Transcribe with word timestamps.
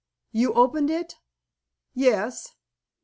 You 0.31 0.55
opened 0.55 0.89
it?" 0.89 1.17
"Yes." 1.93 2.55